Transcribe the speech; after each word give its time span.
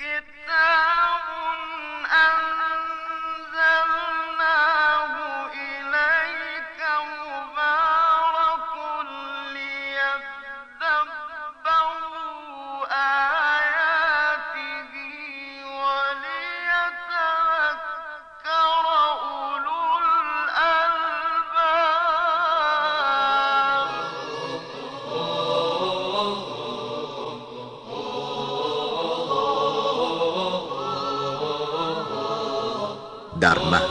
الكتاب 0.00 0.93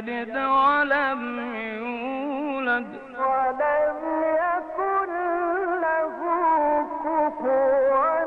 يلد 0.00 0.36
ولم 0.36 1.22
يولد. 1.76 2.86
ولم 3.20 3.98
يكن 4.42 5.10
له 5.84 6.16
كفوا 7.04 8.24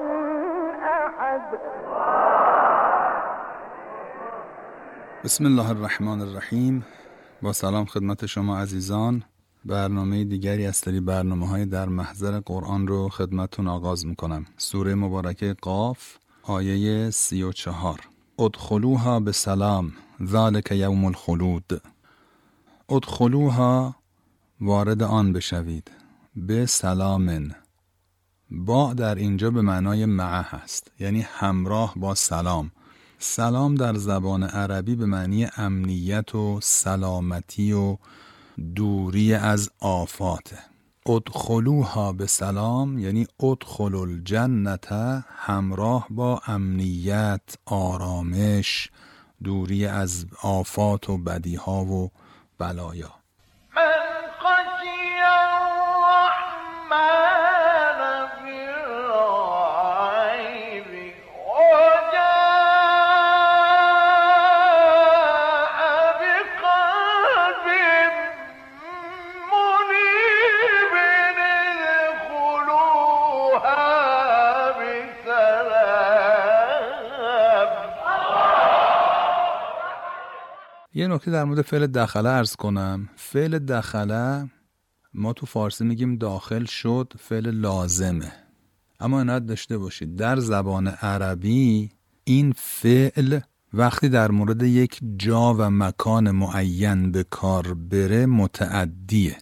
أحد. 1.01 1.47
بسم 5.23 5.45
الله 5.45 5.69
الرحمن 5.69 6.21
الرحیم. 6.21 6.85
با 7.41 7.53
سلام 7.53 7.85
خدمت 7.85 8.25
شما 8.25 8.57
عزیزان. 8.57 9.23
برنامه 9.65 10.23
دیگری 10.23 10.65
از 10.65 10.75
سری 10.75 10.99
برنامه 10.99 11.47
های 11.47 11.65
در 11.65 11.85
محضر 11.85 12.39
قرآن 12.39 12.87
رو 12.87 13.09
خدمتون 13.09 13.67
آغاز 13.67 14.05
می‌کنم. 14.05 14.45
سوره 14.57 14.95
مبارکه 14.95 15.55
قاف 15.61 16.17
آیه 16.43 17.09
سی 17.09 17.43
و 17.43 17.51
چهار. 17.51 18.12
ادخلوها 18.39 19.19
به 19.19 19.31
سلام 19.31 19.93
ذالک 20.25 20.71
یوم 20.71 21.05
الخلود. 21.05 21.81
ادخلوها 22.89 23.95
وارد 24.61 25.03
آن 25.03 25.33
بشوید. 25.33 25.91
به 26.35 26.65
سلامن 26.65 27.55
با 28.49 28.93
در 28.93 29.15
اینجا 29.15 29.51
به 29.51 29.61
معنای 29.61 30.05
معه 30.05 30.45
هست 30.49 30.91
یعنی 30.99 31.21
همراه 31.21 31.93
با 31.95 32.15
سلام. 32.15 32.71
سلام 33.19 33.75
در 33.75 33.95
زبان 33.95 34.43
عربی 34.43 34.95
به 34.95 35.05
معنی 35.05 35.47
امنیت 35.57 36.35
و 36.35 36.59
سلامتی 36.63 37.73
و 37.73 37.97
دوری 38.75 39.33
از 39.33 39.69
آفاته 39.79 40.72
ادخلوها 41.07 42.13
به 42.13 42.25
سلام 42.25 42.99
یعنی 42.99 43.27
ادخل 43.39 43.95
الجنت 43.95 44.87
همراه 45.37 46.07
با 46.09 46.41
امنیت 46.47 47.41
آرامش 47.65 48.89
دوری 49.43 49.85
از 49.85 50.25
آفات 50.41 51.09
و 51.09 51.17
بدیها 51.17 51.85
و 51.85 52.11
بلایا. 52.59 53.11
من 56.89 57.22
یه 81.03 81.09
نکته 81.09 81.31
در 81.31 81.43
مورد 81.43 81.61
فعل 81.61 81.87
دخله 81.87 82.29
ارز 82.29 82.55
کنم. 82.55 83.09
فعل 83.15 83.59
دخله 83.59 84.49
ما 85.13 85.33
تو 85.33 85.45
فارسی 85.45 85.83
میگیم 85.83 86.17
داخل 86.17 86.65
شد 86.65 87.13
فعل 87.19 87.51
لازمه. 87.51 88.31
اما 88.99 89.19
عنایت 89.19 89.45
داشته 89.45 89.77
باشید. 89.77 90.15
در 90.15 90.39
زبان 90.39 90.87
عربی 90.87 91.91
این 92.23 92.53
فعل 92.57 93.39
وقتی 93.73 94.09
در 94.09 94.31
مورد 94.31 94.63
یک 94.63 94.99
جا 95.17 95.53
و 95.53 95.69
مکان 95.69 96.31
معین 96.31 97.11
به 97.11 97.23
کار 97.23 97.73
بره 97.73 98.25
متعدیه. 98.25 99.37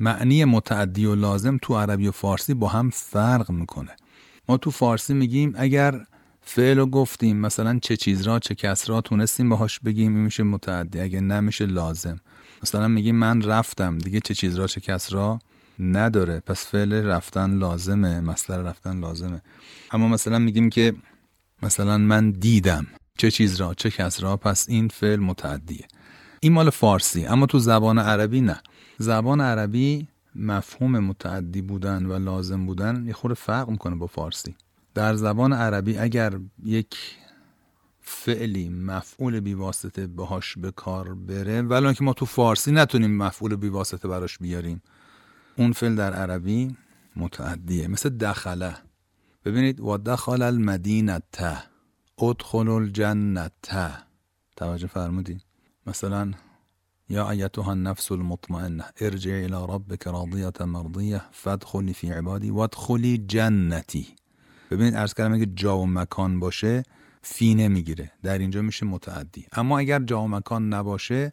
معنی 0.00 0.44
متعدی 0.44 1.06
و 1.06 1.14
لازم 1.14 1.58
تو 1.62 1.76
عربی 1.76 2.08
و 2.08 2.12
فارسی 2.12 2.54
با 2.54 2.68
هم 2.68 2.90
فرق 2.90 3.50
می‌کنه. 3.50 3.96
ما 4.48 4.56
تو 4.56 4.70
فارسی 4.70 5.14
میگیم 5.14 5.54
اگر 5.56 6.06
فعل 6.44 6.78
رو 6.78 6.86
گفتیم. 6.86 7.36
مثلا 7.36 7.78
چه 7.82 7.96
چیز 7.96 8.22
را 8.22 8.38
چه 8.38 8.54
کس 8.54 8.90
را 8.90 9.00
تونستیم 9.00 9.48
باهاش 9.48 9.80
بگیم 9.80 10.12
میشه 10.12 10.42
متعدی. 10.42 11.00
اگه 11.00 11.20
نمیشه 11.20 11.66
لازم. 11.66 12.20
مثلا 12.62 12.88
میگیم 12.88 13.16
من 13.16 13.42
رفتم. 13.42 13.98
دیگه 13.98 14.20
چه 14.20 14.34
چیز 14.34 14.56
را 14.56 14.66
چه 14.66 14.80
کس 14.80 15.12
را 15.12 15.38
نداره. 15.78 16.40
پس 16.40 16.66
فعل 16.66 16.92
رفتن 16.92 17.58
لازمه. 17.58 18.20
مصدر 18.20 18.58
رفتن 18.58 19.00
لازمه. 19.00 19.42
اما 19.90 20.08
مثلا 20.08 20.38
میگیم 20.38 20.70
که 20.70 20.94
مثلا 21.62 21.98
من 21.98 22.30
دیدم. 22.30 22.86
چه 23.18 23.30
چیز 23.30 23.56
را 23.56 23.74
چه 23.74 23.90
کس 23.90 24.22
را. 24.22 24.36
پس 24.36 24.68
این 24.68 24.88
فعل 24.88 25.20
متعدیه. 25.20 25.86
این 26.40 26.52
مال 26.52 26.70
فارسی. 26.70 27.26
اما 27.26 27.46
تو 27.46 27.58
زبان 27.58 27.98
عربی 27.98 28.40
نه. 28.40 28.60
زبان 28.98 29.40
عربی 29.40 30.08
مفهوم 30.34 30.98
متعدی 30.98 31.62
بودن 31.62 32.06
و 32.06 32.18
لازم 32.18 32.66
بودن 32.66 33.04
یه 33.06 33.12
خورده 33.12 33.34
فرق 33.34 33.68
می‌کنه 33.68 33.94
با 33.94 34.06
فارسی. 34.06 34.54
در 34.94 35.14
زبان 35.14 35.52
عربی 35.52 35.98
اگر 35.98 36.40
یک 36.64 36.96
فعلی 38.00 38.68
مفعول 38.68 39.40
بیواسطه 39.40 40.06
باهاش 40.06 40.58
به 40.58 40.70
کار 40.70 41.14
بره 41.14 41.62
ولی 41.62 41.94
که 41.94 42.04
ما 42.04 42.12
تو 42.12 42.26
فارسی 42.26 42.72
نتونیم 42.72 43.16
مفعول 43.16 43.56
بیواسطه 43.56 44.08
براش 44.08 44.38
بیاریم 44.38 44.82
اون 45.58 45.72
فعل 45.72 45.94
در 45.94 46.12
عربی 46.12 46.76
متعدیه 47.16 47.88
مثل 47.88 48.08
دخله. 48.08 48.76
ببینید 49.44 49.80
و 49.80 49.98
دخل 49.98 50.42
المدینه 50.42 51.20
ادخل 52.18 52.68
الجنت 52.68 53.52
توجه 54.56 54.86
فرمودین. 54.86 55.40
مثلا 55.86 56.32
یا 57.08 57.30
ایتها 57.30 57.70
النفس 57.70 58.12
المطمئنه 58.12 58.84
ارجع 59.00 59.32
الى 59.32 59.66
ربك 59.68 60.06
راضیه 60.06 60.66
مرضیه 60.66 61.22
فادخلی 61.32 61.92
فی 61.92 62.10
عبادی 62.10 62.50
وادخلی 62.50 63.18
جنتی 63.18 64.06
ببینید 64.70 64.94
ارز 64.94 65.14
کردم 65.14 65.34
اگه 65.34 65.46
جا 65.54 65.78
و 65.78 65.86
مکان 65.86 66.40
باشه 66.40 66.82
فی 67.22 67.54
نمی‌گیره 67.54 68.12
در 68.22 68.38
اینجا 68.38 68.62
میشه 68.62 68.86
متعدی. 68.86 69.46
اما 69.52 69.78
اگر 69.78 69.98
جا 69.98 70.22
و 70.22 70.28
مکان 70.28 70.68
نباشه 70.74 71.30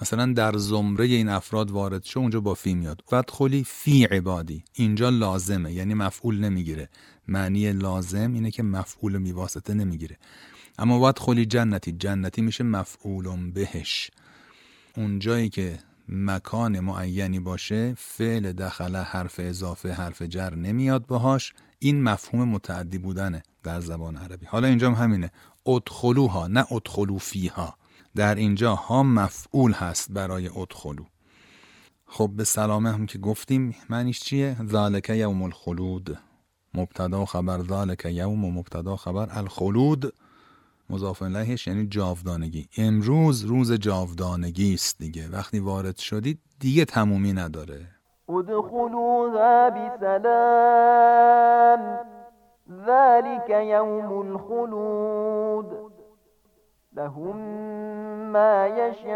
مثلا 0.00 0.32
در 0.32 0.56
زمره 0.56 1.04
این 1.04 1.28
افراد 1.28 1.70
وارد 1.70 2.04
شو 2.04 2.20
اونجا 2.20 2.40
با 2.40 2.54
فی 2.54 2.74
میاد. 2.74 3.04
فدخلی 3.06 3.64
فی 3.64 4.04
عبادی. 4.04 4.64
اینجا 4.72 5.08
لازمه 5.08 5.72
یعنی 5.72 5.94
مفعول 5.94 6.38
نمی‌گیره. 6.38 6.88
معنی 7.28 7.72
لازم 7.72 8.32
اینه 8.32 8.50
که 8.50 8.62
مفعول 8.62 9.18
میواسطه 9.18 9.74
نمی‌گیره. 9.74 10.18
اما 10.78 10.98
وادخلی 10.98 11.46
جنتی. 11.46 11.92
جنتی 11.92 12.42
میشه 12.42 12.64
مفعول 12.64 13.50
بهش. 13.50 14.10
اون 14.96 15.18
جایی 15.18 15.48
که 15.48 15.78
مکان 16.08 16.80
معینی 16.80 17.40
باشه 17.40 17.94
فعل 17.98 18.52
دخله 18.52 18.98
حرف 19.02 19.40
اضافه 19.42 19.92
حرف 19.92 20.22
جر 20.22 20.54
نمیاد 20.54 21.06
باهاش. 21.06 21.52
این 21.84 22.02
مفهوم 22.02 22.48
متعدی 22.48 22.98
بودنه 22.98 23.42
در 23.62 23.80
زبان 23.80 24.16
عربی. 24.16 24.46
حالا 24.46 24.68
اینجا 24.68 24.90
هم 24.90 25.04
همینه. 25.04 25.30
ادخلوها 25.66 26.46
نه 26.46 26.72
ادخلو 26.72 27.18
فیها. 27.18 27.76
در 28.16 28.34
اینجا 28.34 28.74
ها 28.74 29.02
مفعول 29.02 29.72
هست 29.72 30.12
برای 30.12 30.48
ادخلو. 30.48 31.04
خب 32.06 32.30
به 32.36 32.44
سلامه 32.44 32.92
هم 32.92 33.06
که 33.06 33.18
گفتیم 33.18 33.76
معنیش 33.90 34.20
چیه؟ 34.20 34.56
ذالک 34.66 35.10
یوم 35.10 35.42
الخلود. 35.42 36.18
مبتدا 36.74 37.24
خبر 37.24 37.62
ذالک 37.62 38.04
یوم 38.04 38.44
و 38.44 38.50
مبتدا 38.50 38.96
خبر 38.96 39.28
الخلود. 39.30 40.14
مضاف 40.90 41.22
الیهش 41.22 41.66
یعنی 41.66 41.86
جاودانگی. 41.86 42.68
امروز 42.76 43.44
روز 43.44 43.72
جاودانگی 43.72 44.74
است 44.74 44.98
دیگه. 44.98 45.28
وقتی 45.28 45.58
وارد 45.58 45.98
شدید 45.98 46.38
دیگه 46.58 46.84
تمومی 46.84 47.32
نداره. 47.32 47.93
ادخلوها 48.28 49.68
بسلام. 49.68 51.04
ذلك 52.86 53.50
يوم 53.50 54.20
الخلود. 54.20 55.92
لهم 56.92 57.36
ما 58.32 58.66
يشاءون 58.66 59.12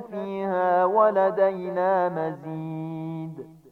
فيها 0.00 0.84
ولدينا 0.84 2.08
مزيد. 2.08 3.62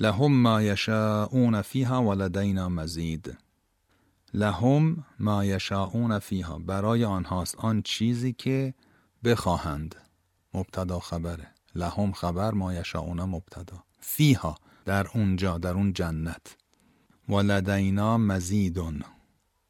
لهم 0.00 0.42
ما 0.42 0.62
یشاءون 0.62 1.62
فیها 1.62 1.98
ولدینا 1.98 2.68
مزید 2.68 3.38
لهم 4.34 5.04
ما 5.18 5.44
یشاءون 5.44 6.18
فیها 6.18 6.58
برای 6.58 7.04
آنهاست 7.04 7.64
آن 7.64 7.82
چیزی 7.82 8.32
که 8.32 8.74
بخواهند. 9.24 9.94
مبتدا 10.54 10.98
خبره. 10.98 11.46
لهم 11.74 12.12
خبر 12.12 12.50
ما 12.50 12.74
یشاءون 12.74 13.20
مبتدا. 13.20 13.84
فیها 14.00 14.58
در 14.84 15.06
اونجا 15.14 15.58
در 15.58 15.74
اون 15.74 15.92
جنت. 15.92 16.56
ولدینا 17.28 18.18
مزیدون. 18.18 19.02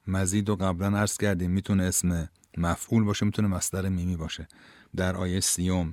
مزید 0.06 0.50
و 0.50 0.56
قبلا 0.56 0.98
عرض 0.98 1.16
کردیم 1.16 1.50
می‌تونه 1.50 1.84
اسم 1.84 2.28
مفعول 2.56 3.04
باشه 3.04 3.26
می‌تونه 3.26 3.48
مصدر 3.48 3.88
میمی 3.88 4.16
باشه. 4.16 4.48
در 4.96 5.16
آیه 5.16 5.40
سیوم 5.40 5.92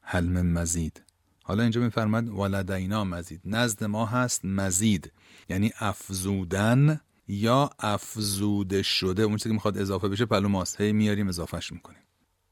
حلم 0.00 0.46
مزید. 0.46 1.02
حالا 1.44 1.62
اینجا 1.62 1.80
میفرماد 1.80 2.28
ولدینا 2.28 3.04
مزید. 3.04 3.40
نزد 3.44 3.84
ما 3.84 4.06
هست 4.06 4.44
مزید. 4.44 5.12
یعنی 5.48 5.72
افزودن 5.78 7.00
یا 7.28 7.70
افزوده 7.78 8.82
شده. 8.82 9.22
اون 9.22 9.36
چیزی 9.36 9.48
که 9.48 9.54
می‌خواد 9.54 9.78
اضافه 9.78 10.08
بشه 10.08 10.26
پلو 10.26 10.48
ماست. 10.48 10.80
هی 10.80 10.92
میاریم 10.92 11.28
اضافهش 11.28 11.72
می‌کنیم. 11.72 12.02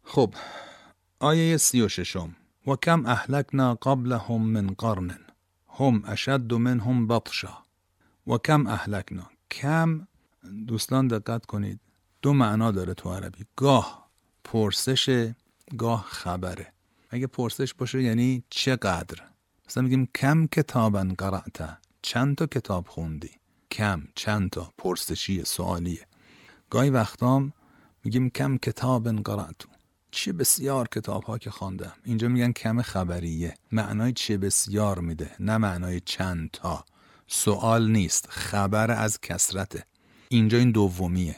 خب 0.02 0.34
آیه 1.18 1.56
سی 1.56 1.80
و 1.80 1.88
ششم. 1.88 2.36
و 2.66 2.76
کم 2.76 3.06
اهلکنا 3.06 3.74
قبلهم 3.74 4.42
من 4.42 4.66
قرن 4.66 5.18
هم 5.78 6.02
اشد 6.06 6.52
منهم 6.54 7.06
بطشا 7.06 7.58
و 8.26 8.38
کم 8.38 8.66
اهلکنا 8.66 9.30
کم 9.50 10.06
دوستان 10.66 11.08
دقت 11.08 11.46
کنید. 11.46 11.80
دو 12.22 12.32
معنا 12.32 12.70
داره 12.70 12.94
تو 12.94 13.14
عربی. 13.14 13.44
گاه 13.56 14.08
پرسش 14.44 15.32
گاه 15.78 16.04
خبره. 16.08 16.72
اگه 17.10 17.26
پرسش 17.26 17.74
باشه 17.74 18.02
یعنی 18.02 18.44
چقدر؟ 18.50 19.22
مثلا 19.68 19.82
میگیم 19.82 20.08
کم 20.14 20.46
کتابن 20.46 21.14
قرأت؟ 21.14 21.78
چند 22.02 22.36
تا 22.36 22.46
کتاب 22.46 22.86
خوندی؟ 22.88 23.30
کم 23.70 24.02
چند 24.14 24.50
تا؟ 24.50 24.72
پرسشی 24.78 25.44
سوالیه. 25.44 26.06
گاهی 26.70 26.90
وقتام 26.90 27.52
میگیم 28.04 28.30
کم 28.30 28.56
کتاب 28.56 29.22
قرأت. 29.22 29.75
چه 30.10 30.32
بسیار 30.32 30.88
کتاب 30.88 31.24
ها 31.24 31.38
که 31.38 31.50
خواندم. 31.50 31.92
اینجا 32.04 32.28
میگن 32.28 32.52
کم 32.52 32.82
خبریه. 32.82 33.54
معنای 33.72 34.12
چه 34.12 34.38
بسیار 34.38 34.98
میده 34.98 35.30
نه 35.40 35.56
معنای 35.56 36.00
چند 36.00 36.50
تا. 36.52 36.84
سوال 37.26 37.90
نیست 37.90 38.26
خبر 38.30 38.90
از 38.90 39.20
کسرته 39.20 39.84
اینجا 40.28 40.58
این 40.58 40.70
دومیه. 40.70 41.36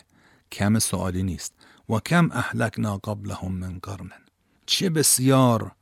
کم 0.53 0.79
سوالی 0.79 1.23
نیست. 1.23 1.55
و 1.89 1.99
کم 1.99 2.29
اهلکنا 2.33 2.99
قبلهم 2.99 3.53
من 3.53 3.79
قرن. 3.79 4.11
چه 4.67 4.91
بسیار 4.91 5.73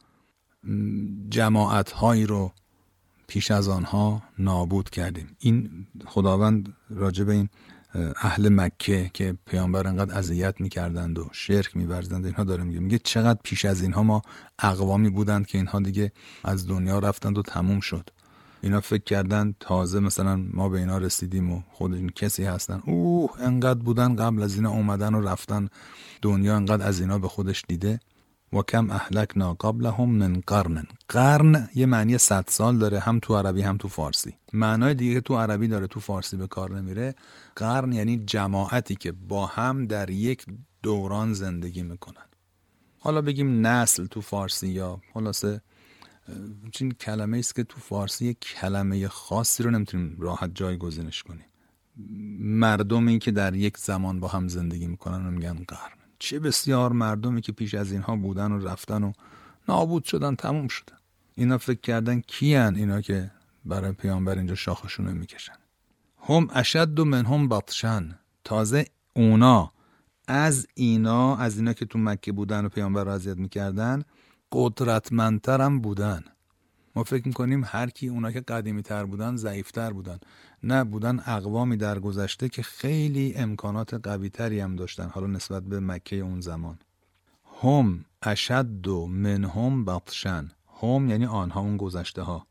جماعت 1.29 1.91
هایی 1.91 2.27
رو 2.27 2.53
پیش 3.27 3.51
از 3.51 3.69
آنها 3.69 4.23
نابود 4.39 4.91
کردیم. 4.91 5.37
این 5.39 5.87
خداوند 6.07 6.77
راجع 6.91 7.25
به 7.25 7.33
این 7.33 7.49
اهل 8.23 8.49
مکه 8.49 9.11
که 9.15 9.35
پیامبر 9.47 9.87
انقدر 9.87 10.19
اذیت 10.19 10.61
می‌کردند 10.61 11.19
و 11.19 11.29
شرک 11.33 11.77
میورزند 11.77 12.25
اینها 12.25 12.45
داره 12.45 12.65
میگه. 12.65 12.81
میگه 12.81 12.99
چقدر 12.99 13.39
پیش 13.43 13.65
از 13.65 13.83
اینها 13.83 14.03
ما 14.03 14.23
اقوامی 14.59 15.11
بودند 15.11 15.47
که 15.47 15.59
اینها 15.59 15.81
دیگه 15.81 16.13
از 16.45 16.67
دنیا 16.67 16.99
رفتند 16.99 17.39
و 17.39 17.43
تموم 17.43 17.81
شد. 17.81 18.11
اینا 18.63 18.81
فکر 18.81 19.05
کردن 19.05 19.55
تازه 19.61 20.01
مثلا 20.01 20.45
ما 20.53 20.69
به 20.69 20.79
اینا 20.79 20.99
رسیدیم 20.99 21.53
و 21.53 21.63
خود 21.73 21.95
این 21.95 22.09
کسی 22.09 22.45
هستن. 22.45 22.83
اوه 22.87 23.31
انقدر 23.41 23.81
بودن 23.81 24.17
قبل 24.17 24.43
از 24.43 24.55
اینا 24.55 24.71
اومدن 24.71 25.15
و 25.15 25.21
رفتن. 25.21 25.69
دنیا 26.23 26.57
انقدر 26.57 26.87
از 26.87 27.01
اینا 27.01 27.19
به 27.19 27.29
خودش 27.29 27.65
دیده. 27.69 28.01
و 28.57 28.63
کم 28.63 28.91
اهلکنا 28.91 29.55
قبلهم 29.55 30.11
من 30.11 30.43
قرن. 30.47 30.87
قرن 31.09 31.69
یه 31.75 31.87
معنی 31.87 32.19
صد 32.19 32.45
سال 32.49 32.79
داره 32.79 32.99
هم 32.99 33.19
تو 33.19 33.37
عربی 33.37 33.63
هم 33.63 33.77
تو 33.77 33.89
فارسی. 33.89 34.35
معنای 34.53 34.95
دیگه 34.95 35.21
تو 35.21 35.39
عربی 35.39 35.69
داره 35.69 35.87
تو 35.87 36.01
فارسی 36.01 36.37
به 36.37 36.47
کار 36.47 36.81
نمیره. 36.81 37.15
قرن 37.57 37.93
یعنی 37.93 38.17
جماعتی 38.17 38.95
که 38.95 39.13
با 39.13 39.47
هم 39.47 39.87
در 39.87 40.11
یک 40.11 40.47
دوران 40.83 41.33
زندگی 41.33 41.83
می‌کنن. 41.83 42.27
حالا 42.99 43.23
بگیم 43.23 43.67
نسل 43.67 44.07
تو 44.07 44.21
فارسی 44.21 44.69
یا 44.69 45.01
خلاصه 45.15 45.61
چین 46.73 46.93
کلمه 46.93 47.39
است 47.39 47.55
که 47.55 47.65
تو 47.65 47.81
فارسی 47.81 48.35
کلمه 48.35 49.09
خاصی 49.09 49.63
رو 49.63 49.71
نمی‌تونیم 49.71 50.17
راحت 50.21 50.51
جایگزینش 50.55 51.23
کنیم. 51.23 51.47
مردمی 52.41 53.19
که 53.19 53.31
در 53.31 53.55
یک 53.55 53.79
زمان 53.79 54.21
با 54.21 54.29
هم 54.29 54.49
زندگی 54.49 54.87
می‌کنن 54.87 55.25
رو 55.25 55.31
میگن 55.31 55.65
قرن. 55.69 56.06
چه 56.19 56.39
بسیار 56.39 56.93
مردمی 56.93 57.41
که 57.41 57.53
پیش 57.53 57.75
از 57.75 57.93
اینها 57.93 58.17
بودن 58.17 58.53
و 58.53 58.69
رفتن 58.69 59.03
و 59.03 59.13
نابود 59.69 60.05
شدن 60.05 60.35
تموم 60.35 60.69
شدن. 60.69 60.97
اینا 61.35 61.59
فکر 61.59 61.81
کردن 61.81 62.21
کیان 62.21 62.77
اینا 62.77 63.01
که 63.01 63.31
برای 63.65 63.93
پیامبر 63.93 64.39
اینجا 64.39 64.55
شاخشون 64.55 65.13
می‌کشن؟ 65.13 65.53
هم 66.29 66.49
اشد 66.53 66.99
و 66.99 67.05
منهم 67.05 67.49
بطشن. 67.49 68.19
تازه 68.45 68.85
اونا 69.15 69.73
از 70.29 70.67
اینا 70.75 71.37
از 71.37 71.57
اینا 71.59 71.73
که 71.73 71.85
تو 71.85 71.99
مکه 71.99 72.33
بودن 72.33 72.65
و 72.65 72.69
پیامبر 72.69 73.05
رو 73.05 73.11
اذیت 73.11 73.37
می‌کردن 73.37 74.03
قدرتمندترم 74.53 75.81
بودن. 75.81 76.25
ما 76.97 77.05
فکر 77.05 77.29
می‌کنیم 77.29 77.63
هر 77.67 77.91
کی 77.91 78.09
اونا 78.09 78.33
که 78.33 78.41
قدیمی 78.41 78.83
تر 78.83 79.05
بودن 79.05 79.37
ضعیفتر 79.37 79.93
بودن. 79.93 80.19
نه 80.63 80.85
بودن 80.85 81.23
اقوامی 81.27 81.77
در 81.77 81.99
گذشته 81.99 82.49
که 82.49 82.63
خیلی 82.63 83.35
امکانات 83.35 83.95
قوی 83.95 84.29
تری 84.29 84.61
هم 84.61 84.77
داشتن 84.77 85.09
حالا 85.09 85.27
نسبت 85.27 85.63
به 85.63 85.81
مکه 85.81 86.17
اون 86.17 86.41
زمان. 86.41 86.79
هم 87.63 88.05
اشد 88.23 88.87
و 88.87 89.07
منهم 89.07 89.85
بطشن. 89.85 90.51
هم 90.83 91.09
یعنی 91.09 91.27
آنها 91.27 91.61
اون 91.61 91.77
گذشته 91.77 92.23
ها 92.23 92.47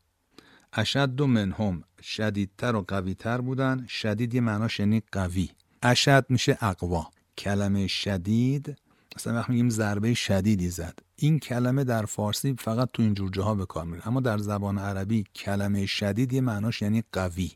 اشد 0.72 1.20
و 1.20 1.26
منهم 1.26 1.82
شدیدتر 2.02 2.76
و 2.76 2.84
قویتر 2.88 3.40
بودن. 3.40 3.86
شدید 3.88 4.34
یه 4.34 4.40
معناش 4.40 4.80
یعنی 4.80 5.02
قوی. 5.12 5.50
اشد 5.82 6.26
میشه 6.28 6.58
اقوا. 6.60 7.06
کلمه 7.38 7.86
شدید 7.86 8.76
مثلا 9.16 9.34
وقت 9.34 9.50
میگیم 9.50 9.70
ضربه 9.70 10.14
شدیدی 10.14 10.70
زد. 10.70 10.98
این 11.16 11.38
کلمه 11.38 11.84
در 11.84 12.04
فارسی 12.04 12.54
فقط 12.58 12.88
تو 12.92 13.02
این 13.02 13.14
جور 13.14 13.30
جاها 13.30 13.54
به 13.54 13.66
کار 13.66 13.84
میره. 13.84 14.08
اما 14.08 14.20
در 14.20 14.38
زبان 14.38 14.78
عربی 14.78 15.24
کلمه 15.34 15.86
شدید 15.86 16.32
یه 16.32 16.40
معناش 16.40 16.82
یعنی 16.82 17.04
قوی 17.12 17.52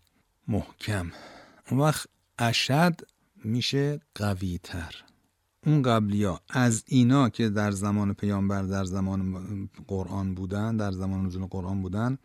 محکم. 0.49 1.11
اون 1.71 1.81
وقت 1.81 2.07
اشد 2.39 3.01
میشه 3.45 4.01
قوی 4.15 4.59
تر 4.63 4.95
اون 5.67 5.83
قبلی 5.83 6.25
ها 6.25 6.41
از 6.49 6.85
اینا 6.87 7.29
که 7.29 7.49
در 7.49 7.71
زمان 7.71 8.15
پیامبر 8.15 8.63
در 8.63 8.85
زمان 8.85 9.69
قرآن 9.87 10.35
بودن 10.35 10.77
در 10.77 10.93
زمان 10.93 11.27
نزول 11.27 11.47
قرآن 11.47 11.83
بودن 11.83 12.19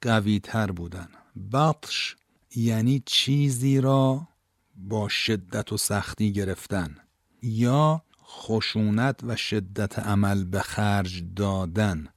قوی 0.00 0.40
تر 0.40 0.70
بودن. 0.70 1.08
بطش 1.52 2.16
یعنی 2.56 3.02
چیزی 3.06 3.80
را 3.80 4.28
با 4.76 5.08
شدت 5.08 5.72
و 5.72 5.76
سختی 5.76 6.32
گرفتن. 6.32 6.96
یا 7.42 8.02
خشونت 8.32 9.20
و 9.24 9.36
شدت 9.36 9.98
عمل 9.98 10.44
به 10.44 10.60
خرج 10.60 11.24
دادن. 11.36 12.08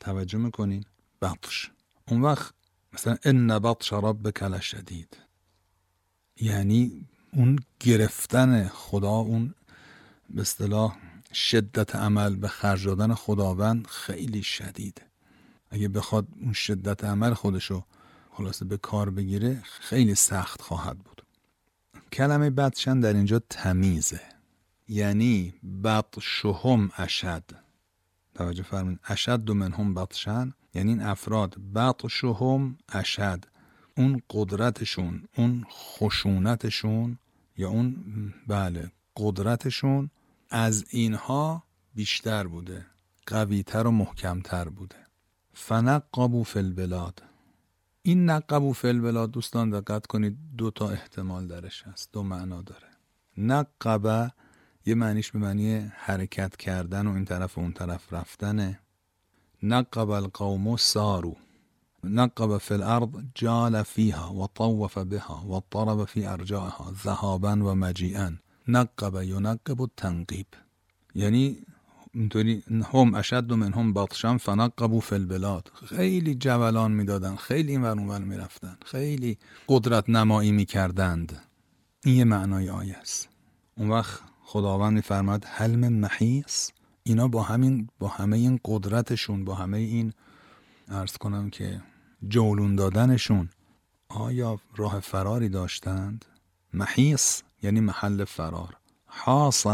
توجه 0.00 0.38
می‌کنین؟ 0.38 0.84
بطش. 1.22 1.70
اون 2.08 2.22
وقت 2.22 2.54
مثلا 2.92 3.16
ان 3.24 3.58
بطش 3.58 3.92
ربک 3.92 4.60
شدید 4.60 5.16
یعنی 6.40 7.06
اون 7.32 7.58
گرفتن 7.80 8.68
خدا 8.68 9.10
اون 9.10 9.54
به 10.30 10.40
اصطلاح 10.40 10.96
شدت 11.32 11.96
عمل 11.96 12.36
به 12.36 12.48
خرج 12.48 12.86
دادن 12.86 13.14
خداوند 13.14 13.86
خیلی 13.86 14.42
شدید. 14.42 15.02
اگه 15.70 15.88
بخواد 15.88 16.26
اون 16.40 16.52
شدت 16.52 17.04
عمل 17.04 17.34
خودشو 17.34 17.84
خلاصه 18.30 18.64
به 18.64 18.76
کار 18.76 19.10
بگیره 19.10 19.62
خیلی 19.64 20.14
سخت 20.14 20.62
خواهد 20.62 20.98
بود. 20.98 21.22
کلمه 22.12 22.50
بدشن 22.50 23.00
در 23.00 23.12
اینجا 23.12 23.40
تمیزه. 23.50 24.33
یعنی 24.88 25.54
بطشهم 25.84 26.90
اشد. 26.96 27.44
توجه 28.34 28.62
فرمین 28.62 28.98
اشد 29.08 29.50
و 29.50 29.54
منهم 29.54 29.94
بطشن 29.94 30.54
یعنی 30.74 30.90
این 30.90 31.02
افراد 31.02 31.56
بطشهم 31.74 32.78
اشد. 32.88 33.44
اون 33.96 34.22
قدرتشون 34.30 35.28
اون 35.36 35.64
خشونتشون 35.70 37.18
یا 37.56 37.68
اون 37.68 38.04
بله 38.46 38.92
قدرتشون 39.16 40.10
از 40.50 40.84
اینها 40.90 41.64
بیشتر 41.94 42.46
بوده 42.46 42.86
قویتر 43.26 43.86
و 43.86 43.90
محکمتر 43.90 44.68
بوده. 44.68 44.96
فنقبو 45.52 46.44
فی 46.44 46.58
البلاد. 46.58 47.22
این 48.02 48.30
نقبو 48.30 48.72
فی 48.72 48.88
البلاد 48.88 49.30
دوستان 49.30 49.70
دقت 49.70 50.06
کنید 50.06 50.36
دو 50.56 50.70
تا 50.70 50.90
احتمال 50.90 51.46
درش 51.46 51.82
هست 51.82 52.12
دو 52.12 52.22
معنا 52.22 52.62
داره. 52.62 52.88
نقبه 53.36 54.32
یه 54.86 54.94
معنیش 54.94 55.32
به 55.32 55.38
معنی 55.38 55.92
حرکت 55.96 56.56
کردن 56.56 57.06
و 57.06 57.14
این 57.14 57.24
طرف 57.24 57.58
و 57.58 57.60
اون 57.60 57.72
طرف 57.72 58.12
رفتنه. 58.12 58.80
نقب 59.62 60.10
القوم 60.10 60.76
ساروا 60.76 61.34
نقب 62.04 62.58
في 62.58 62.74
الأرض 62.74 63.10
جال 63.34 63.82
فيها 63.82 64.34
وطوف 64.34 64.98
بها 64.98 65.44
واضطرب 65.46 66.04
في 66.04 66.28
أرجائها 66.28 66.92
ذهابا 67.04 67.52
و 67.52 67.74
مجیئا. 67.74 68.38
نقب 68.68 69.22
ینقب 69.22 69.82
التنقیب. 69.82 70.46
یعنی 71.14 71.58
اینطوری 72.14 72.62
هم 72.92 73.14
اشد 73.14 73.52
من 73.52 73.72
هم 73.72 73.92
بطشان 73.92 74.38
فنقبوا 74.38 75.00
فی 75.00 75.14
البلاد. 75.14 75.72
خیلی 75.86 76.34
جولان 76.34 76.92
می‌دادن 76.92 77.36
خیلی 77.36 77.72
این 77.72 77.82
ور 77.82 78.18
می‌رفتن 78.18 78.76
خیلی 78.86 79.38
قدرت 79.68 80.08
نمایی 80.08 80.52
می‌کردند. 80.52 81.42
این 82.04 82.16
یه 82.16 82.24
معنای 82.24 82.70
آیه 82.70 82.96
است. 82.96 83.28
اون 83.76 83.90
وقت 83.90 84.20
خداوند 84.44 84.92
میفرماد 84.92 85.44
حلم 85.44 85.88
محیص. 85.88 86.70
اینا 87.02 87.28
با 87.28 87.42
همین 87.42 87.88
با 87.98 88.08
همه 88.08 88.36
این 88.36 88.60
قدرتشون 88.64 89.44
با 89.44 89.54
همه 89.54 89.78
این 89.78 90.12
ارز 90.88 91.16
کنم 91.16 91.50
که 91.50 91.82
جولون 92.28 92.76
دادنشون 92.76 93.48
آیا 94.08 94.60
راه 94.76 95.00
فراری 95.00 95.48
داشتند؟ 95.48 96.24
محیص 96.72 97.42
یعنی 97.62 97.80
محل 97.80 98.24
فرار. 98.24 98.76
حاص 99.06 99.66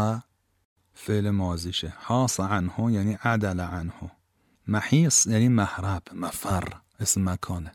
فعل 0.93 1.29
مازیشه 1.29 1.93
حاص 1.97 2.39
عنه 2.39 2.93
یعنی 2.93 3.13
عدل 3.13 3.59
عنه. 3.59 4.11
محیص 4.67 5.27
یعنی 5.27 5.47
محرب 5.47 6.03
مفر 6.13 6.63
اسم 6.99 7.29
مکانه. 7.29 7.71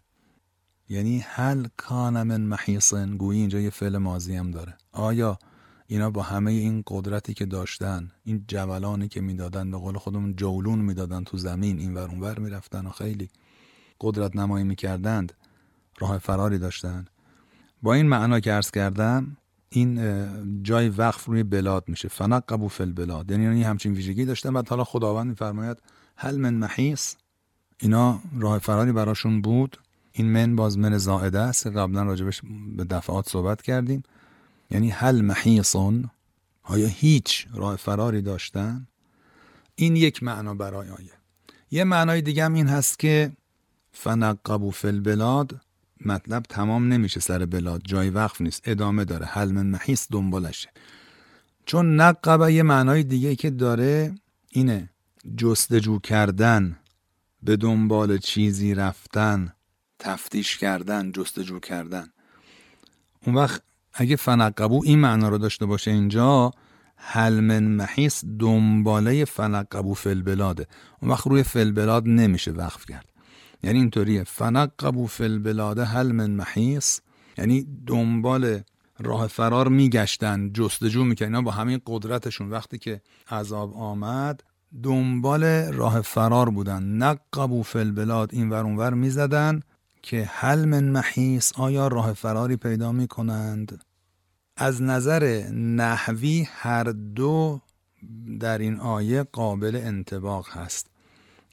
یعنی 0.88 1.18
هل 1.18 1.68
کان 1.76 2.22
من 2.22 2.40
محیصن 2.40 3.16
گویی 3.16 3.40
اینجا 3.40 3.60
یه 3.60 3.70
فعل 3.70 3.98
مازی 3.98 4.36
هم 4.36 4.50
داره. 4.50 4.74
آیا 4.92 5.38
اینا 5.87 6.11
با 6.11 6.23
همه 6.23 6.50
این 6.50 6.83
قدرتی 6.87 7.35
که 7.35 7.47
داشتن 7.47 8.11
این 8.25 8.45
جولانی 8.49 9.09
که 9.09 9.21
می‌دادن 9.21 9.71
به 9.71 9.76
قول 9.76 9.99
خودمون 9.99 10.37
جولون 10.37 10.78
می‌دادن 10.78 11.25
تو 11.25 11.37
زمین 11.37 11.78
این 11.78 11.95
ور 11.95 12.09
اونور 12.09 12.38
می‌رفتن 12.38 12.87
و 12.87 12.90
خیلی 12.90 13.28
قدرت 14.00 14.37
نمایی 14.37 14.64
می‌کردند 14.64 15.33
راه 15.99 16.19
فراری 16.19 16.59
داشتن. 16.59 17.05
با 17.83 17.95
این 17.95 18.07
معنا 18.07 18.40
که 18.40 18.52
عرض 18.52 18.71
کردم 18.71 19.37
این 19.69 20.62
جای 20.62 20.88
وقف 20.88 21.25
روی 21.25 21.43
بلاد 21.43 21.85
میشه. 21.88 22.09
فنقبو 22.09 22.69
فی 22.69 22.83
البلاد. 22.83 23.31
یعنی, 23.31 23.45
یعنی 23.45 23.62
همچین 23.62 23.93
ویژگی 23.93 24.25
داشتن 24.25 24.52
بعد 24.52 24.69
حالا 24.69 24.85
خداوند 24.85 25.26
میفرماید 25.26 25.78
هل 26.16 26.37
من 26.37 26.55
محیص؟ 26.55 27.14
اینا 27.81 28.21
راه 28.38 28.59
فراری 28.59 28.93
براشون 28.93 29.40
بود. 29.40 29.78
این 30.12 30.33
من 30.33 30.57
باز 30.57 30.78
من 30.78 30.99
زائده 30.99 31.38
است. 31.38 31.66
قبلا 31.66 32.02
راجبش 32.02 32.43
به 32.76 32.85
دفعات 32.85 33.28
صحبت 33.28 33.62
کردیم. 33.62 34.02
یعنی 34.70 34.90
هل 34.90 35.20
محیصون 35.20 36.11
آیا 36.62 36.87
هیچ 36.87 37.46
راه 37.54 37.76
فراری 37.76 38.23
داشتن؟ 38.23 38.87
این 39.75 39.96
یک 39.96 40.23
معنا 40.23 40.54
برای 40.54 40.88
آیه. 40.88 41.12
یه 41.70 41.85
معنای 41.85 42.23
دیگه 42.23 42.44
هم 42.44 42.54
این 42.54 42.66
هست 42.68 42.99
که 42.99 43.32
فنقبو 43.92 44.70
فی 44.70 44.88
البلاد 44.88 45.61
مطلب 46.06 46.42
تمام 46.42 46.92
نمیشه 46.92 47.20
سر 47.20 47.46
بلاد 47.46 47.82
جای 47.85 48.11
وقف 48.11 48.40
نیست 48.40 48.62
ادامه 48.64 49.04
داره 49.04 49.26
حل 49.26 49.52
من 49.52 49.66
محیص 49.66 50.06
دنبالشه. 50.11 50.70
چون 51.66 52.00
نقبه 52.00 52.52
یه 52.52 52.62
معنای 52.62 53.02
دیگه 53.02 53.37
که 53.37 53.50
داره 53.50 54.14
اینه 54.50 54.90
جستجو 55.37 55.99
کردن 55.99 56.78
به 57.42 57.56
دنبال 57.56 58.18
چیزی 58.18 58.75
رفتن 58.75 59.52
تفتیش 59.99 60.58
کردن 60.58 61.12
جستجو 61.12 61.61
کردن. 61.61 62.12
اون 63.26 63.35
وقت 63.35 63.62
اگه 63.98 64.16
فنقبو 64.16 64.82
این 64.84 64.98
معنا 64.98 65.28
رو 65.28 65.38
داشته 65.38 65.66
باشه 65.66 65.90
اینجا 65.90 66.50
حل 66.96 67.40
من 67.40 67.62
محیص 67.62 68.24
دنباله 68.38 69.24
فنقبو 69.24 69.94
فلبلاده. 69.94 70.66
اون 71.02 71.10
وقت 71.10 71.26
روی 71.26 71.42
فلبلاد 71.42 72.08
نمیشه 72.08 72.50
وقف 72.50 72.86
کرد. 72.86 73.06
یعنی 73.62 73.78
اینطوریه. 73.78 74.24
فنقبو 74.24 75.06
فی 75.06 75.24
البلاد 75.24 75.78
هل 75.78 76.12
من 76.12 76.30
محیص 76.30 77.00
یعنی 77.38 77.66
دنبال 77.86 78.60
راه 79.00 79.26
فرار 79.26 79.68
میگشتن 79.68 80.52
جستجو 80.52 81.04
می‌کنن 81.04 81.40
با 81.40 81.50
همین 81.50 81.80
قدرتشون 81.86 82.50
وقتی 82.50 82.78
که 82.78 83.00
عذاب 83.30 83.76
آمد 83.76 84.44
دنبال 84.82 85.44
راه 85.72 86.00
فرار 86.00 86.50
بودن. 86.50 86.82
نقبو 86.82 87.62
فی 87.62 87.78
البلاد 87.78 88.30
این 88.32 88.50
ور 88.50 88.64
اونور 88.64 88.94
می‌زدن. 88.94 89.60
که 90.06 90.30
هل 90.32 90.64
من 90.64 90.84
محیص 90.84 91.52
آیا 91.56 91.88
راه 91.88 92.12
فراری 92.12 92.56
پیدا 92.56 92.92
می‌کنند 92.92 93.84
از 94.56 94.82
نظر 94.82 95.42
نحوی 95.52 96.48
هر 96.50 96.84
دو 96.84 97.60
در 98.40 98.58
این 98.58 98.80
آیه 98.80 99.22
قابل 99.22 99.80
انتباق 99.84 100.48
هست. 100.50 100.90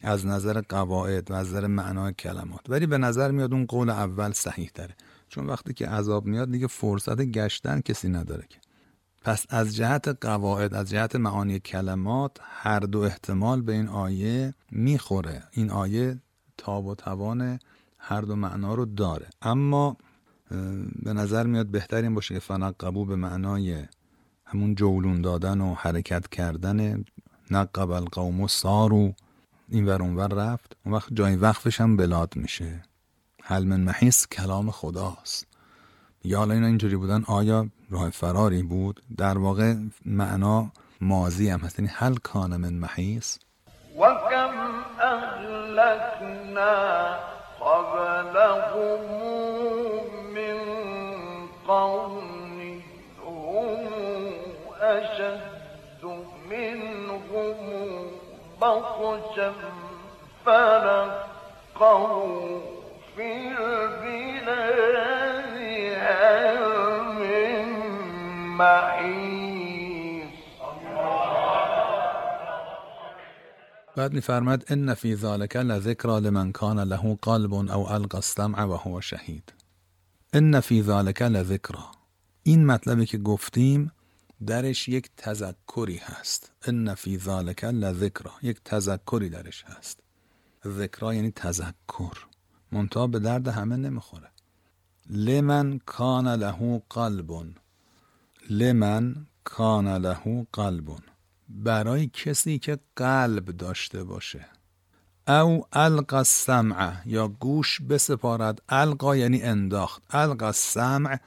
از 0.01 0.25
نظر 0.25 0.61
قواعد 0.61 1.31
و 1.31 1.33
از 1.33 1.47
نظر 1.47 1.67
معنای 1.67 2.13
کلمات. 2.13 2.69
ولی 2.69 2.85
به 2.85 2.97
نظر 2.97 3.31
میاد 3.31 3.53
اون 3.53 3.65
قول 3.65 3.89
اول 3.89 4.31
صحیح 4.31 4.71
داره 4.75 4.95
چون 5.29 5.45
وقتی 5.45 5.73
که 5.73 5.87
عذاب 5.87 6.25
میاد 6.25 6.51
دیگه 6.51 6.67
فرصت 6.67 7.21
گشتن 7.21 7.81
کسی 7.81 8.09
نداره 8.09 8.45
که. 8.49 8.57
پس 9.23 9.45
از 9.49 9.75
جهت 9.75 10.07
قواعد 10.07 10.73
از 10.73 10.89
جهت 10.89 11.15
معانی 11.15 11.59
کلمات 11.59 12.37
هر 12.41 12.79
دو 12.79 12.99
احتمال 12.99 13.61
به 13.61 13.71
این 13.71 13.87
آیه 13.87 14.53
می‌خوره. 14.71 15.43
این 15.51 15.71
آیه 15.71 16.19
تاب 16.57 16.85
و 16.85 16.95
توان 16.95 17.59
هر 18.05 18.21
دو 18.21 18.35
معنا 18.35 18.73
رو 18.73 18.85
داره. 18.85 19.27
اما 19.41 19.97
به 21.01 21.13
نظر 21.13 21.45
میاد 21.45 21.67
بهترین 21.67 22.15
باشه 22.15 22.33
که 22.33 22.39
فنق 22.39 22.75
قبول 22.79 23.07
به 23.07 23.15
معنای 23.15 23.85
همون 24.45 24.75
جولون 24.75 25.21
دادن 25.21 25.61
و 25.61 25.73
حرکت 25.73 26.27
کردن. 26.27 27.05
نقب 27.51 27.91
القوم 27.91 28.41
و 28.41 28.47
سارو 28.47 29.13
این 29.69 29.85
ور 29.85 30.01
اونور 30.01 30.27
رفت. 30.27 30.77
اون 30.85 30.95
وقت 30.95 31.13
جای 31.13 31.35
وقفش 31.35 31.81
هم 31.81 31.97
بلاد 31.97 32.35
میشه. 32.35 32.83
من 33.49 33.79
محیص 33.79 34.27
کلام 34.27 34.71
خداست. 34.71 35.47
یا 36.23 36.37
حالا 36.37 36.53
اینا 36.53 36.67
اینجوری 36.67 36.95
بودن. 36.95 37.23
آیا 37.27 37.67
راه 37.89 38.09
فراری 38.09 38.63
بود؟ 38.63 39.01
در 39.17 39.37
واقع 39.37 39.75
معنا 40.05 40.71
ماضی 41.01 41.49
هم 41.49 41.59
هست. 41.59 41.79
یعنی 41.79 41.91
هل 41.93 42.15
کان 42.15 42.57
من 42.57 42.73
محیص؟ 42.73 43.37
و 43.99 44.01
کم 44.29 44.53
قبلهم 47.65 49.01
من 50.33 50.57
قوم 51.67 52.81
هم 53.27 53.87
أشد 54.81 56.03
منهم 56.49 57.55
بطشا 58.61 59.53
فنقوا 60.45 62.33
في 63.15 63.27
البلاد 63.59 64.93
هل 65.97 66.63
بعد 73.95 74.13
میفرماد 74.13 74.65
ان 74.69 74.93
فی 74.93 75.15
ذلک 75.15 75.55
لذکرا 75.55 76.19
لمن 76.19 76.51
کان 76.51 76.79
له 76.79 77.17
قلب 77.21 77.53
او 77.53 77.87
القى 77.91 78.17
السمع 78.17 78.63
وهو 78.63 79.01
شهید. 79.01 79.53
ان 80.33 80.59
فی 80.59 80.83
ذلک 80.83 81.21
لذکرا 81.21 81.91
این 82.43 82.65
مطلبی 82.65 83.05
که 83.05 83.17
گفتیم 83.17 83.91
درش 84.47 84.89
یک 84.89 85.09
تذکری 85.17 85.97
هست. 85.97 86.51
ان 86.67 86.95
فی 86.95 87.17
ذالک 87.17 87.63
لذکرا 87.63 88.31
یک 88.41 88.63
تذکری 88.65 89.29
درش 89.29 89.63
هست. 89.67 89.99
ذکرا 90.67 91.13
یعنی 91.13 91.31
تذکر. 91.31 92.25
منتها 92.71 93.07
به 93.07 93.19
درد 93.19 93.47
همه 93.47 93.75
نمی‌خوره. 93.75 94.29
لمن 95.09 95.79
کان 95.85 96.27
له 96.27 96.81
قلب. 96.89 97.53
لمن 98.49 99.25
کان 99.43 99.87
له 99.87 100.47
قلب. 100.53 101.12
برای 101.53 102.07
کسی 102.07 102.59
که 102.59 102.79
قلب 102.95 103.45
داشته 103.45 104.03
باشه. 104.03 104.45
او 105.27 105.65
القا 105.73 106.17
السمع 106.17 106.93
یا 107.05 107.27
گوش 107.27 107.81
بسپارد. 107.81 108.61
القا 108.69 109.15
یعنی 109.15 109.41
انداخت. 109.41 110.03
القا 110.09 110.45
السمع 110.45 111.17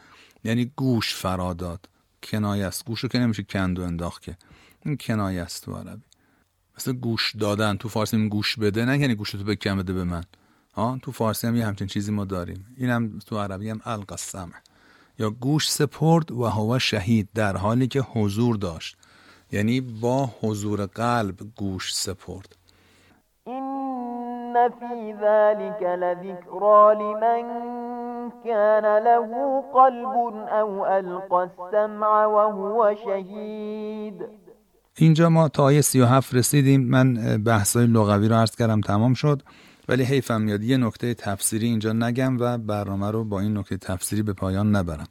یعنی 0.44 0.72
گوش 0.76 1.14
فراداد 1.14 1.88
کنایه 2.22 2.66
است. 2.66 2.84
گوش 2.84 3.00
رو 3.00 3.08
که 3.08 3.18
نمیشه 3.18 3.42
کند 3.42 3.78
و 3.78 3.82
انداخت 3.82 4.22
که. 4.22 4.36
این 4.84 4.96
کنایه 4.96 5.42
است 5.42 5.64
تو 5.64 5.76
عربی. 5.76 6.02
مثل 6.78 6.92
گوش 6.92 7.36
دادن. 7.36 7.76
تو 7.76 7.88
فارسی 7.88 8.28
گوش 8.28 8.58
بده. 8.58 8.84
نه 8.84 8.98
یعنی 8.98 9.14
گوش 9.14 9.30
تو 9.30 9.44
بکن 9.44 9.78
بده 9.78 9.92
به 9.92 10.04
من. 10.04 10.24
ها 10.74 10.98
تو 11.02 11.12
فارسی 11.12 11.46
هم 11.46 11.56
یه 11.56 11.66
همچین 11.66 11.86
چیزی 11.86 12.12
ما 12.12 12.24
داریم. 12.24 12.66
اینم 12.76 13.18
تو 13.18 13.38
عربی 13.38 13.70
هم 13.70 13.80
القسم 13.84 14.52
یا 15.18 15.30
گوش 15.30 15.70
سپرد 15.70 16.32
و 16.32 16.44
هوا 16.44 16.78
شهید 16.78 17.28
در 17.34 17.56
حالی 17.56 17.88
که 17.88 18.00
حضور 18.00 18.56
داشت. 18.56 18.96
یعنی 19.52 19.80
با 19.80 20.30
حضور 20.40 20.86
قلب 20.86 21.36
گوش 21.56 21.94
سپرد. 21.94 22.56
این 23.46 24.68
فی 24.68 25.14
ذلك 25.20 25.82
لذکرا 25.82 26.92
لمن 26.92 27.46
كان 28.44 28.84
له 28.98 29.62
قلب 29.74 30.16
او 30.62 30.86
القى 30.86 31.34
السمع 31.34 32.24
وهو 32.26 32.94
شهید 33.04 34.22
اینجا 34.98 35.28
ما 35.28 35.48
تا 35.48 35.62
آیه 35.62 35.80
37 35.80 36.34
رسیدیم. 36.34 36.80
من 36.80 37.14
بحثای 37.44 37.86
لغوی 37.86 38.28
رو 38.28 38.34
عرض 38.34 38.56
کردم 38.56 38.80
تمام 38.80 39.14
شد. 39.14 39.42
ولی 39.88 40.04
حیفم 40.04 40.40
میاد. 40.40 40.62
یه 40.62 40.76
نکته 40.76 41.14
تفسیری 41.14 41.66
اینجا 41.66 41.92
نگم 41.92 42.36
و 42.40 42.58
برنامه 42.58 43.10
رو 43.10 43.24
با 43.24 43.40
این 43.40 43.58
نکته 43.58 43.76
تفسیری 43.76 44.22
به 44.22 44.32
پایان 44.32 44.76
نبرم. 44.76 45.06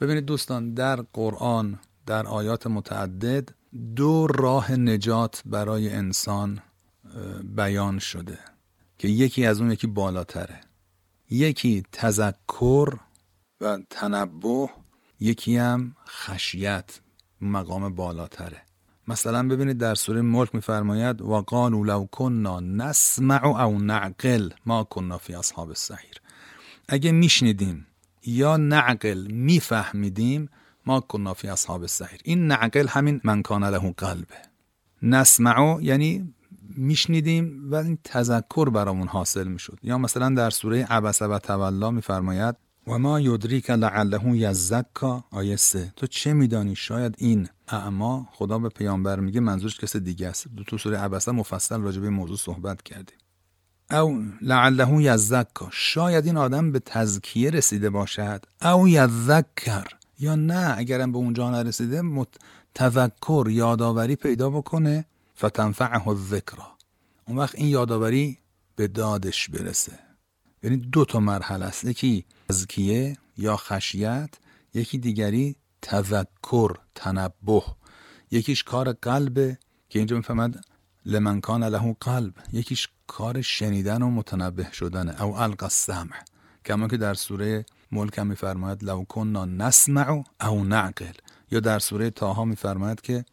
ببینید 0.00 0.24
دوستان 0.24 0.74
در 0.74 0.96
قرآن 1.12 1.78
در 2.06 2.26
آیات 2.26 2.66
متعدد 2.66 3.48
دو 3.96 4.26
راه 4.26 4.72
نجات 4.72 5.42
برای 5.46 5.90
انسان 5.92 6.62
بیان 7.44 7.98
شده 7.98 8.38
که 8.98 9.08
یکی 9.08 9.46
از 9.46 9.60
اون 9.60 9.70
یکی 9.70 9.86
بالاتره. 9.86 10.60
یکی 11.30 11.82
تذکر 11.92 12.96
و 13.60 13.78
تنبه 13.90 14.68
یکی 15.20 15.56
هم 15.56 15.96
خشیت 16.08 17.00
مقام 17.40 17.94
بالاتره. 17.94 18.62
مثلا 19.08 19.48
ببینید 19.48 19.78
در 19.78 19.94
سوره 19.94 20.20
ملک 20.20 20.54
میفرماید 20.54 21.22
و 21.22 21.40
قالوا 21.40 21.84
لو 21.84 22.06
كنا 22.10 22.60
نسمع 22.60 23.64
او 23.64 23.78
نعقل 23.78 24.50
ما 24.66 24.84
كنا 24.84 25.18
فی 25.18 25.34
اصحاب 25.34 25.68
السعیر. 25.68 26.20
اگه 26.88 27.12
میشنیدیم 27.12 27.86
یا 28.26 28.56
نعقل 28.56 29.26
میفهمیدیم 29.30 30.48
ما 30.86 31.00
کنا 31.00 31.34
فی 31.34 31.48
اصحاب 31.48 31.80
السعیر 31.80 32.20
این 32.24 32.46
نعقل 32.46 32.86
همین 32.88 33.20
من 33.24 33.42
کان 33.42 33.64
له 33.64 33.92
قلبه. 33.92 34.34
نسمعو 35.02 35.82
یعنی 35.82 36.34
میشنیدیم 36.76 37.70
و 37.70 37.74
این 37.74 37.98
تذکر 38.04 38.70
برامون 38.70 39.08
حاصل 39.08 39.48
می‌شد. 39.48 39.78
یا 39.82 39.98
مثلا 39.98 40.34
در 40.34 40.50
سوره 40.50 40.84
عبس 40.84 41.22
و 41.22 41.38
تولا 41.38 41.90
میفرماید 41.90 42.56
و 42.86 42.98
ما 42.98 43.20
یدریک 43.20 43.70
لعله 43.70 44.36
یزکا 44.36 45.24
آیه 45.30 45.56
سه. 45.56 45.92
تو 45.96 46.06
چه 46.06 46.32
میدانی؟ 46.32 46.76
شاید 46.76 47.14
این 47.18 47.48
اعما 47.68 48.28
خدا 48.32 48.58
به 48.58 48.68
پیامبر 48.68 49.20
میگه 49.20 49.40
منظورش 49.40 49.80
کس 49.80 49.96
دیگه 49.96 50.28
است. 50.28 50.46
تو 50.66 50.78
سوره 50.78 50.98
عبسه 50.98 51.32
مفصل 51.32 51.80
راجع 51.80 52.00
به 52.00 52.10
موضوع 52.10 52.36
صحبت 52.36 52.82
کردیم. 52.82 53.16
او 53.90 54.22
لعله 54.40 55.02
یزکا 55.02 55.68
شاید 55.72 56.26
این 56.26 56.36
آدم 56.36 56.72
به 56.72 56.78
تزکیه 56.78 57.50
رسیده 57.50 57.90
باشد. 57.90 58.44
او 58.62 58.88
یذکر 58.88 59.86
یا 60.22 60.34
نه 60.34 60.74
اگرم 60.78 61.12
به 61.12 61.18
اونجا 61.18 61.50
نرسیده 61.50 62.02
مت... 62.02 62.28
تذکر 62.74 63.46
یادآوری 63.50 64.16
پیدا 64.16 64.50
بکنه 64.50 65.04
فتنفعه 65.38 66.08
الذکرا 66.08 66.72
اون 67.26 67.38
وقت 67.38 67.54
این 67.54 67.68
یادآوری 67.68 68.38
به 68.76 68.88
دادش 68.88 69.48
برسه. 69.48 69.98
یعنی 70.62 70.76
دو 70.76 71.04
تا 71.04 71.20
مرحله 71.20 71.64
است. 71.64 71.84
یکی 71.84 72.24
تزکیه 72.48 73.16
یا 73.36 73.56
خشیت 73.56 74.30
یکی 74.74 74.98
دیگری 74.98 75.56
تذکر 75.82 76.78
تنبه. 76.94 77.62
یکیش 78.30 78.62
کار 78.62 78.92
قلبه 78.92 79.58
که 79.88 79.98
اینجا 79.98 80.16
می‌فهمد 80.16 80.64
لمن 81.06 81.40
کان 81.40 81.64
له 81.64 81.96
قلب. 82.00 82.34
یکیش 82.52 82.88
کار 83.06 83.40
شنیدن 83.40 84.02
و 84.02 84.10
متنبه 84.10 84.68
شدن 84.72 85.08
او 85.08 85.36
القى 85.36 85.66
السمع. 85.66 86.16
کما 86.64 86.88
که 86.88 86.96
در 86.96 87.14
سوره 87.14 87.64
ملک 87.92 88.18
هم 88.18 88.26
میفرماید 88.26 88.84
لو 88.84 89.04
کننا 89.04 89.44
نسمع 89.44 90.22
او 90.40 90.64
نعقل. 90.64 91.12
یا 91.50 91.60
در 91.60 91.78
سوره 91.78 92.10
تاها 92.10 92.44
میفرماید 92.44 93.00
که 93.00 93.24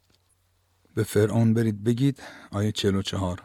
به 0.96 1.04
فرعون 1.04 1.54
برید 1.54 1.84
بگید 1.84 2.24
آیه 2.52 2.72
44 2.72 3.42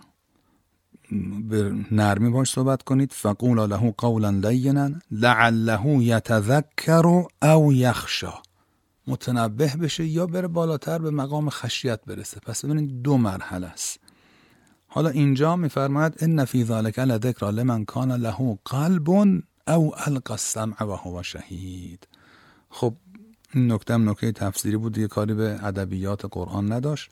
به 1.48 1.74
نرمی 1.90 2.30
باش 2.30 2.50
صحبت 2.50 2.82
کنید 2.82 3.12
فقول 3.12 3.58
له 3.70 3.94
قولا 3.98 4.30
لینا 4.30 4.90
لعله 5.10 5.86
یتذکر 5.86 7.26
او 7.42 7.72
یخشا. 7.72 8.34
متنبه 9.06 9.72
بشه 9.82 10.06
یا 10.06 10.26
بره 10.26 10.48
بالاتر 10.48 10.98
به 10.98 11.10
مقام 11.10 11.50
خشیت 11.50 12.00
برسه. 12.06 12.40
پس 12.40 12.64
ببینید 12.64 13.02
دو 13.02 13.16
مرحله 13.16 13.66
است. 13.66 14.00
حالا 14.86 15.08
اینجا 15.08 15.56
میفرماید 15.56 16.14
ان 16.20 16.44
فی 16.44 16.64
ذلک 16.64 16.98
لذکر 16.98 17.50
لمن 17.50 17.84
کان 17.84 18.12
له 18.12 18.58
قلب 18.64 19.08
او 19.68 19.94
القى 20.06 20.32
السمع 20.32 20.82
و 20.82 20.92
هو 20.92 21.22
شهید 21.22 22.08
خب 22.70 22.94
این 23.54 23.72
نکته 23.72 23.96
نکته 23.96 24.32
تفسیری 24.32 24.76
بود. 24.76 24.92
دیگه 24.92 25.08
کاری 25.08 25.34
به 25.34 25.58
ادبیات 25.62 26.24
قرآن 26.30 26.72
نداشت 26.72 27.10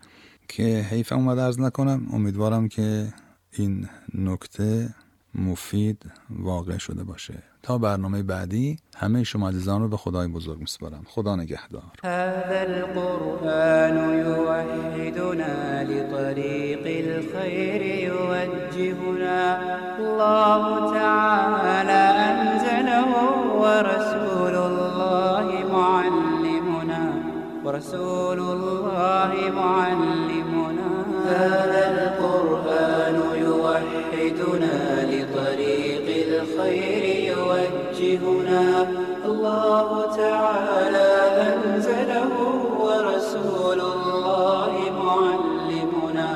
که 0.49 0.87
حیف 0.91 1.13
اومد 1.13 1.39
ارز 1.39 1.61
نکنم. 1.61 2.09
امیدوارم 2.13 2.69
که 2.69 3.15
این 3.53 3.89
نکته 4.15 4.95
مفید 5.35 6.13
واقع 6.31 6.79
شده 6.79 7.05
باشه. 7.05 7.43
تا 7.63 7.79
برنامه 7.79 8.23
بعدی 8.23 8.79
همه 8.97 9.25
شما 9.25 9.49
عزیزان 9.49 9.83
رو 9.83 9.89
به 9.89 9.97
خدای 9.97 10.29
بزرگ 10.29 10.59
میسپارم. 10.59 11.03
خدا 11.09 11.37
نگهدار. 11.37 11.83
هذا 12.05 12.61
القرآن 12.61 13.97
يوحدنا 14.27 15.83
لطريق 15.83 16.85
الخير 16.87 17.83
يوجهنا. 17.83 19.59
الله 19.99 20.93
تعالى 20.95 22.03
أنزله 22.31 23.11
ورسول 23.63 24.55
الله 24.69 25.47
معلمنا. 25.73 27.05
ورسول 27.65 28.39
الله 28.39 29.33
معلمنا. 29.61 30.91
هذا 31.27 31.83
القرآن 31.95 33.17
يوحدنا 33.47 34.77
الخير 36.63 37.05
يوجهنا. 37.33 38.67
الله 39.25 40.17
تعالى 40.17 41.11
أنزله 41.51 42.33
ورسول 42.87 43.81
الله 43.81 44.73
معلمنا. 45.05 46.31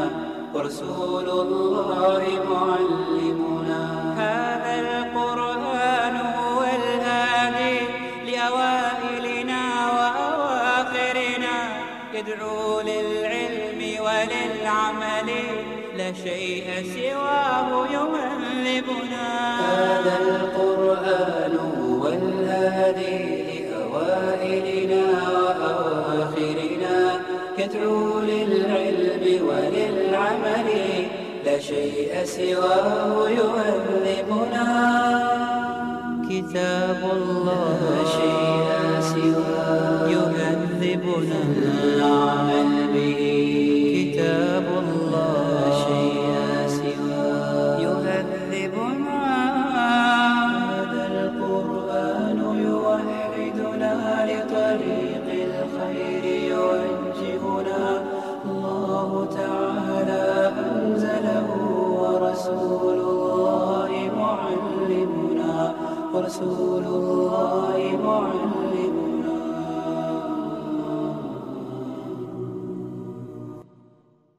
ورسول 0.54 1.28
الله 1.44 2.22
معلمنا. 2.50 3.82
هذا 4.22 4.74
القرآن 4.86 6.16
هو 6.38 6.60
الهادي 6.78 7.78
لأوائلنا 8.26 9.62
وأواخرنا. 9.96 11.56
يدعو 12.14 12.80
للعلم 12.80 13.80
وللعمل. 14.06 15.28
لا 15.98 16.10
شيء 16.12 16.66
سواه 16.94 17.45
هذا 19.86 20.16
القرآن 20.20 21.56
هو 21.80 22.08
الهادي 22.08 23.42
لأوائلنا 23.48 25.04
وأواخرنا 25.32 27.20
يدعو 27.58 28.20
للعلم 28.20 29.24
وللعمل 29.48 30.68
لا 31.44 31.58
شيء 31.58 32.24
سواه 32.24 33.28
يهذبنا 33.30 34.66
كتاب 36.30 37.00
الله 37.12 37.78
لا 37.90 38.04
شيء 38.18 38.95